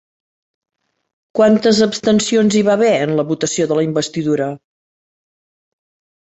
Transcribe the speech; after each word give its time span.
Quantes 1.39 1.81
abstencions 1.87 2.57
hi 2.57 2.63
va 2.69 2.71
haver 2.77 2.95
en 3.03 3.13
la 3.19 3.27
votació 3.33 3.69
de 3.73 3.79
la 3.81 3.85
investidura? 3.89 4.49